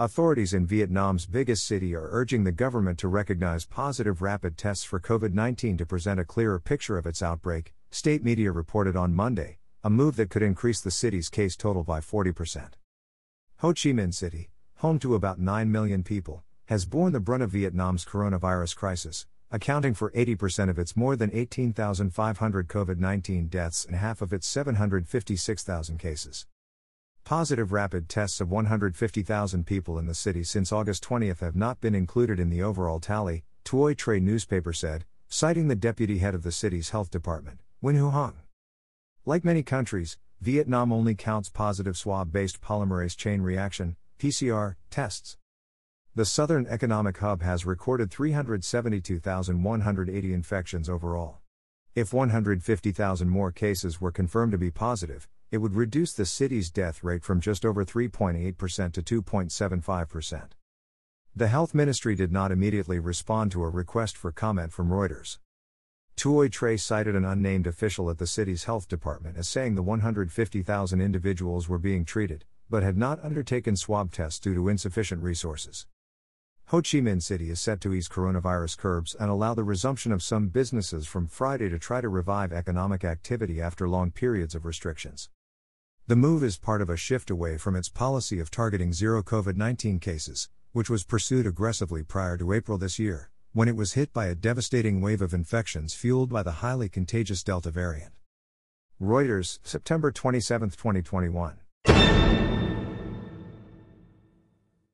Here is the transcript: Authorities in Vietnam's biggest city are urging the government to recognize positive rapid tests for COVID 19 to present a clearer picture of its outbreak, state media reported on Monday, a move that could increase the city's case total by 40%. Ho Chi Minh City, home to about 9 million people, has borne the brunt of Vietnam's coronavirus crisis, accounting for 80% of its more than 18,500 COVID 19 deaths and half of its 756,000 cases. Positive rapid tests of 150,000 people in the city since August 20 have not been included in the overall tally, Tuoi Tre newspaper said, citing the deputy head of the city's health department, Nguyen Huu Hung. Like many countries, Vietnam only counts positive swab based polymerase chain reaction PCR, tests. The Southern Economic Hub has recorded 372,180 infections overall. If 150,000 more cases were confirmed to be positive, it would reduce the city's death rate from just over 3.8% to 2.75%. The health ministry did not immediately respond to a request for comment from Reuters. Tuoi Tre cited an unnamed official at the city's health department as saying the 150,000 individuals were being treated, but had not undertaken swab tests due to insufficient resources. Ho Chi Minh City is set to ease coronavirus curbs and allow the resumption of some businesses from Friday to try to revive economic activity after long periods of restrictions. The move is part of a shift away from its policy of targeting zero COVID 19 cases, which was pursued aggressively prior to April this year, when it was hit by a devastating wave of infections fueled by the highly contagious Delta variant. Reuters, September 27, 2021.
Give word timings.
Authorities 0.00 0.54
in 0.54 0.64
Vietnam's 0.64 1.26
biggest 1.26 1.66
city 1.66 1.92
are 1.92 2.08
urging 2.12 2.44
the 2.44 2.52
government 2.52 3.00
to 3.00 3.08
recognize 3.08 3.66
positive 3.66 4.22
rapid 4.22 4.56
tests 4.56 4.84
for 4.84 5.00
COVID 5.00 5.34
19 5.34 5.76
to 5.76 5.84
present 5.84 6.20
a 6.20 6.24
clearer 6.24 6.60
picture 6.60 6.96
of 6.96 7.04
its 7.04 7.20
outbreak, 7.20 7.74
state 7.90 8.22
media 8.22 8.52
reported 8.52 8.94
on 8.94 9.12
Monday, 9.12 9.58
a 9.82 9.90
move 9.90 10.14
that 10.14 10.30
could 10.30 10.40
increase 10.40 10.80
the 10.80 10.92
city's 10.92 11.28
case 11.28 11.56
total 11.56 11.82
by 11.82 11.98
40%. 11.98 12.74
Ho 13.56 13.70
Chi 13.70 13.90
Minh 13.90 14.14
City, 14.14 14.50
home 14.76 15.00
to 15.00 15.16
about 15.16 15.40
9 15.40 15.72
million 15.72 16.04
people, 16.04 16.44
has 16.66 16.84
borne 16.84 17.12
the 17.12 17.18
brunt 17.18 17.42
of 17.42 17.50
Vietnam's 17.50 18.04
coronavirus 18.04 18.76
crisis, 18.76 19.26
accounting 19.50 19.94
for 19.94 20.12
80% 20.12 20.70
of 20.70 20.78
its 20.78 20.96
more 20.96 21.16
than 21.16 21.32
18,500 21.34 22.68
COVID 22.68 22.98
19 22.98 23.48
deaths 23.48 23.84
and 23.84 23.96
half 23.96 24.22
of 24.22 24.32
its 24.32 24.46
756,000 24.46 25.98
cases. 25.98 26.46
Positive 27.28 27.72
rapid 27.72 28.08
tests 28.08 28.40
of 28.40 28.50
150,000 28.50 29.66
people 29.66 29.98
in 29.98 30.06
the 30.06 30.14
city 30.14 30.42
since 30.42 30.72
August 30.72 31.02
20 31.02 31.28
have 31.28 31.54
not 31.54 31.78
been 31.78 31.94
included 31.94 32.40
in 32.40 32.48
the 32.48 32.62
overall 32.62 33.00
tally, 33.00 33.44
Tuoi 33.66 33.94
Tre 33.94 34.18
newspaper 34.18 34.72
said, 34.72 35.04
citing 35.28 35.68
the 35.68 35.76
deputy 35.76 36.20
head 36.20 36.34
of 36.34 36.42
the 36.42 36.50
city's 36.50 36.88
health 36.88 37.10
department, 37.10 37.60
Nguyen 37.84 37.98
Huu 37.98 38.12
Hung. 38.12 38.38
Like 39.26 39.44
many 39.44 39.62
countries, 39.62 40.16
Vietnam 40.40 40.90
only 40.90 41.14
counts 41.14 41.50
positive 41.50 41.98
swab 41.98 42.32
based 42.32 42.62
polymerase 42.62 43.14
chain 43.14 43.42
reaction 43.42 43.96
PCR, 44.18 44.76
tests. 44.88 45.36
The 46.14 46.24
Southern 46.24 46.66
Economic 46.66 47.18
Hub 47.18 47.42
has 47.42 47.66
recorded 47.66 48.10
372,180 48.10 50.32
infections 50.32 50.88
overall. 50.88 51.40
If 51.94 52.14
150,000 52.14 53.28
more 53.28 53.52
cases 53.52 54.00
were 54.00 54.12
confirmed 54.12 54.52
to 54.52 54.58
be 54.58 54.70
positive, 54.70 55.28
it 55.50 55.58
would 55.58 55.74
reduce 55.74 56.12
the 56.12 56.26
city's 56.26 56.70
death 56.70 57.02
rate 57.02 57.24
from 57.24 57.40
just 57.40 57.64
over 57.64 57.84
3.8% 57.84 58.92
to 58.92 59.22
2.75%. 59.22 60.48
The 61.34 61.48
health 61.48 61.74
ministry 61.74 62.14
did 62.14 62.32
not 62.32 62.52
immediately 62.52 62.98
respond 62.98 63.52
to 63.52 63.62
a 63.62 63.68
request 63.68 64.16
for 64.16 64.32
comment 64.32 64.72
from 64.72 64.90
Reuters. 64.90 65.38
Tuoi 66.16 66.50
Tre 66.50 66.76
cited 66.76 67.14
an 67.14 67.24
unnamed 67.24 67.66
official 67.66 68.10
at 68.10 68.18
the 68.18 68.26
city's 68.26 68.64
health 68.64 68.88
department 68.88 69.36
as 69.36 69.48
saying 69.48 69.76
the 69.76 69.82
150,000 69.82 71.00
individuals 71.00 71.68
were 71.68 71.78
being 71.78 72.04
treated, 72.04 72.44
but 72.68 72.82
had 72.82 72.96
not 72.96 73.22
undertaken 73.24 73.76
swab 73.76 74.10
tests 74.10 74.40
due 74.40 74.54
to 74.54 74.68
insufficient 74.68 75.22
resources. 75.22 75.86
Ho 76.66 76.82
Chi 76.82 76.98
Minh 76.98 77.22
City 77.22 77.48
is 77.48 77.60
set 77.60 77.80
to 77.80 77.94
ease 77.94 78.08
coronavirus 78.08 78.76
curbs 78.76 79.14
and 79.18 79.30
allow 79.30 79.54
the 79.54 79.64
resumption 79.64 80.12
of 80.12 80.22
some 80.22 80.48
businesses 80.48 81.06
from 81.06 81.26
Friday 81.26 81.70
to 81.70 81.78
try 81.78 82.00
to 82.00 82.08
revive 82.08 82.52
economic 82.52 83.04
activity 83.04 83.62
after 83.62 83.88
long 83.88 84.10
periods 84.10 84.54
of 84.54 84.66
restrictions. 84.66 85.30
The 86.08 86.16
move 86.16 86.42
is 86.42 86.56
part 86.56 86.80
of 86.80 86.88
a 86.88 86.96
shift 86.96 87.28
away 87.28 87.58
from 87.58 87.76
its 87.76 87.90
policy 87.90 88.40
of 88.40 88.50
targeting 88.50 88.94
zero 88.94 89.22
COVID 89.22 89.56
19 89.58 89.98
cases, 89.98 90.48
which 90.72 90.88
was 90.88 91.04
pursued 91.04 91.46
aggressively 91.46 92.02
prior 92.02 92.38
to 92.38 92.54
April 92.54 92.78
this 92.78 92.98
year, 92.98 93.28
when 93.52 93.68
it 93.68 93.76
was 93.76 93.92
hit 93.92 94.14
by 94.14 94.24
a 94.28 94.34
devastating 94.34 95.02
wave 95.02 95.20
of 95.20 95.34
infections 95.34 95.92
fueled 95.92 96.30
by 96.30 96.42
the 96.42 96.64
highly 96.64 96.88
contagious 96.88 97.42
Delta 97.44 97.70
variant. 97.70 98.14
Reuters, 98.98 99.58
September 99.62 100.10
27, 100.10 100.70
2021. 100.70 101.58